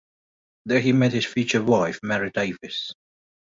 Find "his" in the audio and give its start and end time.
1.13-1.27